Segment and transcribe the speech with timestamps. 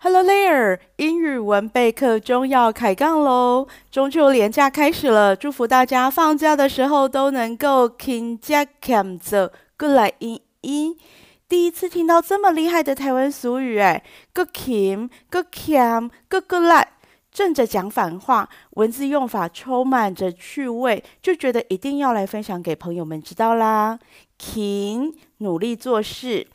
[0.00, 3.66] Hello there，英语文备课中要开杠喽！
[3.90, 10.96] 中秋连假开始了，祝福大家放假的时候都能够勤加俭做，过来英英。
[11.48, 16.92] 第一次听到这么厉害的台湾俗语，哎，过勤、过俭、过过来，
[17.32, 23.98] 正着讲反话，文字用法充满着趣味，就觉得一定要来分享给朋友们知道啦。
[24.38, 26.46] 勤，努力做事，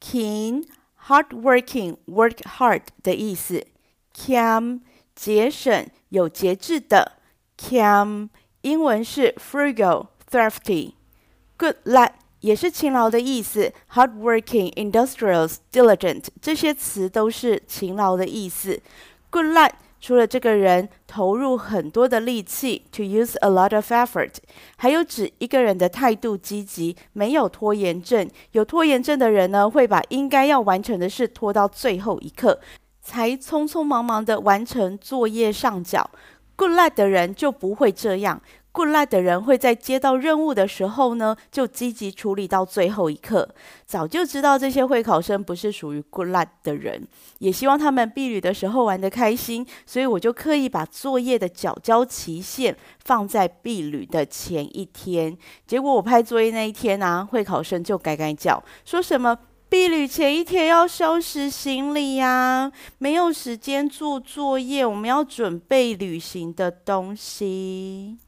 [0.00, 0.66] 勤。
[1.07, 3.65] Hard working, work hard 的意思。
[4.13, 4.81] 俭，
[5.15, 7.13] 节省，有节制的。
[7.57, 8.29] 俭，
[8.61, 13.73] 英文是 frugal, thrifty。Good lad 也是勤劳的意思。
[13.93, 18.81] Hard working, industrious, diligent 这些词都是勤劳的意思。
[19.29, 19.71] Good lad。
[20.00, 24.34] 除了这个人投入很多的力气，to use a lot of effort，
[24.76, 28.28] 还有指一个人的态度积极，没有拖延症。
[28.52, 32.60] 有拖延症的人呢，会把应该要完成的事拖到最后一刻，
[33.02, 36.10] 才匆匆忙忙的完成作业上缴。
[36.56, 38.42] Good luck 的人就不会这样。
[38.70, 43.48] Good lad 的人会在接到任务的时候呢，就积极处理到最后一刻。
[43.84, 47.08] 早就知道这些会考生不是属于 Good lad 的人，
[47.38, 55.36] 也希望他们避旅的时候玩得开心，所以我就刻意把作业的缴交期限放在避旅的前一天。
[55.66, 59.36] 结果我拍作业那一天啊，会考生就改改脚，说什么
[59.68, 68.18] 避旅前一天要收拾行李呀，没有时间做作业，我们要准备旅行的东西。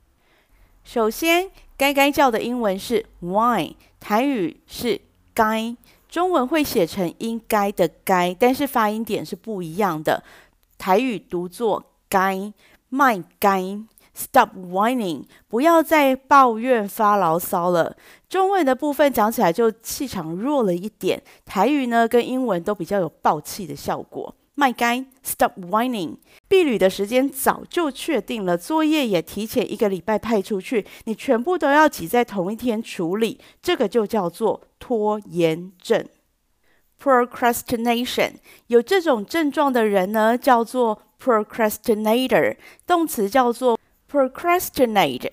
[0.93, 5.01] 首先，该该叫的英文是 why，台语是
[5.33, 5.77] 该，
[6.09, 10.25] 中文会写成应该的该，但是发音点是不一样的。
[10.79, 12.53] 台语读作该，
[12.89, 13.63] 卖该
[14.17, 17.97] ，stop whining，不要再抱怨发牢骚了。
[18.29, 24.35] 中文的部分讲起来就气场弱了一点，台语呢跟英文都比较有爆气的效果。
[24.61, 26.19] 卖该，stop whining。
[26.47, 36.06] 避旅的时间早就确定了，作业也提前一个礼拜派出去，你全部都要挤在同一天处理，这个就叫做拖延症。
[37.03, 38.32] Procrastination，
[38.66, 43.81] 有这种症状的人呢，叫做 procrastinator，动词叫做
[44.12, 45.31] procrastinate，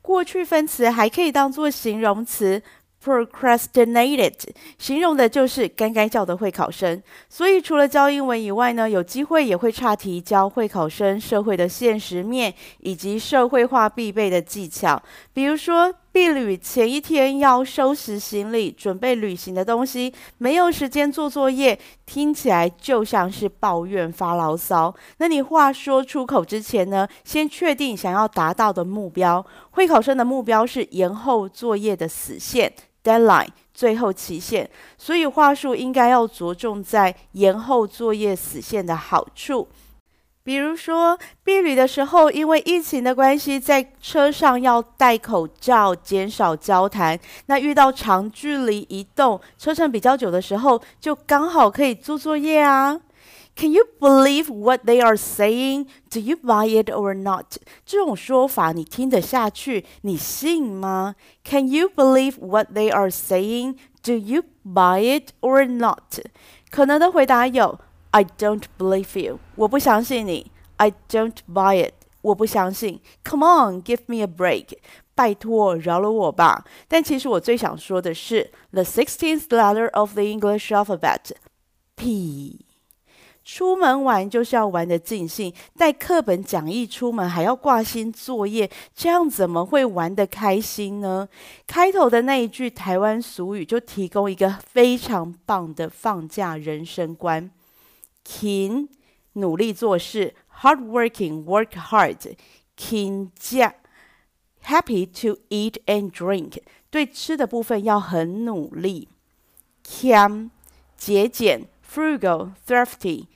[0.00, 2.62] 过去分词还可以当做形容词。
[3.06, 4.34] Procrastinated
[4.78, 15.00] 形容的就是该该叫的会考生，所以除了教英文以外呢，有机会也会差题教会考生社会的现实面以及社会化必备的技巧。
[15.32, 24.92] 比如说，毕旅前一天要收拾行李，准备旅行的东西，没有时间做作业，听起来就像是抱怨发牢骚。
[25.18, 29.46] 那你话说出口之前呢，先确定想要达到的目标。
[29.70, 32.72] 会考生的目标是延后作业的死线。
[33.06, 34.68] Deadline 最后期限，
[34.98, 39.68] 所以话术应该要着重在延后作业死线的好处。
[40.42, 47.18] 比如说，避旅的时候，因为疫情的关系，在车上要戴口罩，减少交谈。
[47.46, 53.00] 那遇到长距离移动、车程比较久的时候，就刚好可以做作业啊。
[53.55, 55.87] Can you believe what they are saying?
[56.09, 57.57] Do you buy it or not?
[57.85, 59.85] 这种说法你听得下去？
[60.01, 61.15] 你信吗？
[61.43, 63.77] Can you believe what they are saying?
[64.03, 66.19] Do you buy it or not?
[66.71, 67.79] 可能的回答有：
[68.11, 74.77] I don't believe you，我不相信你；I don't buy it，我不相信；Come on, give me a break，
[75.13, 76.65] 拜托饶了我吧。
[76.87, 82.64] 但其实我最想说的是：The sixteenth letter of the English alphabet，P。
[83.46, 91.28] 出门玩就是要玩得尽兴，带课本讲义出门还要挂心作业，这样怎么会玩得开心呢？
[91.64, 97.48] 开头的那一句台湾俗语就提供一个非常棒的放假人生观：
[98.24, 98.88] 勤，
[99.34, 102.34] 努力做事，hard working, work hard，
[102.76, 103.72] 勤假
[104.64, 106.58] ，happy to eat and drink，
[106.90, 109.06] 对吃的部分要很努力
[109.86, 110.50] ，，cam，
[110.96, 113.26] 节俭，frugal, thrifty。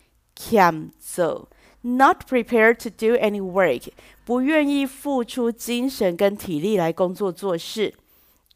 [0.49, 1.49] 俭做
[1.83, 3.89] ，not prepared to do any work，
[4.25, 7.95] 不愿意付出精神跟体力来工作做事。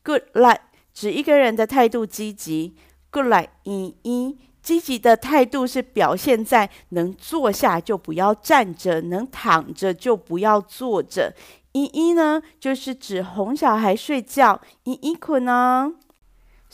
[0.02, 0.58] Good luck
[0.92, 2.74] 指一个人的态度积极。
[3.10, 11.34] Good luck 一一，积极的态度是表现在能坐下就不要站着，能躺着就不要坐着。
[11.72, 15.92] 一一呢，就是指哄小孩睡觉，一一困啊。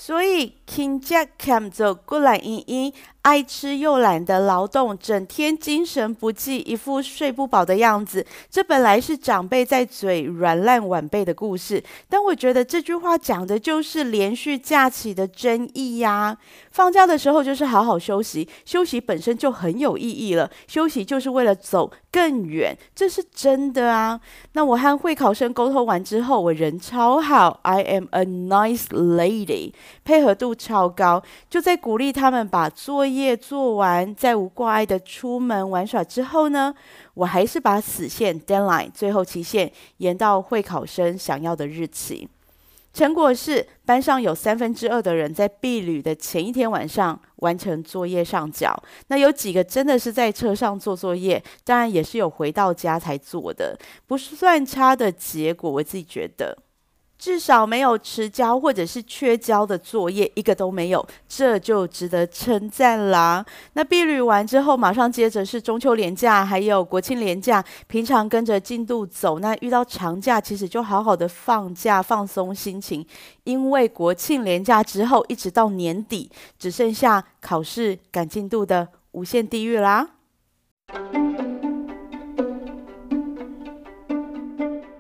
[0.01, 8.25] 所以，King Jack Cam 走过来英英，爱吃又懒得劳动，整天精神不济，一副睡不饱的样子。
[8.49, 16.39] 这本来是长辈在嘴软烂晚辈的故事，但我觉得这句话讲的就是连续假期的真意呀。
[16.71, 20.51] 放假的时候就是好好休息，休息本身就很有意义了。
[20.67, 24.19] 休息就是为了走更远，这是真的啊。
[24.55, 29.75] 那我和会考生沟通完之后，我人超好，I am a nice lady。
[30.05, 36.75] 配合度超高，就在鼓励他们把作业做完，在无挂碍的出门玩耍之后呢，
[37.15, 42.29] 我还是把死线 deadline 最后期限延到会考生想要的日期。
[42.93, 48.77] 成果是班上有三分之二的人在毕旅的前一天晚上完成作业上缴，
[49.07, 53.79] 那有几个真的是在车上做作业，当然也是有回到家才做的，
[54.09, 56.59] 不算差的结果，我自己觉得。
[57.21, 63.45] 至少没有迟交或者是缺交的作业，一个都没有，这就值得称赞啦。
[63.75, 67.63] 那毕旅完之后，马上接着是中秋连假，还有国庆连假。
[67.89, 73.05] 平常跟着进度走，那遇到长假，其实就好好的放假放松心情。
[73.45, 80.09] 因为国庆连假之后，一直到年底，只剩下考试赶进度的无限地狱啦。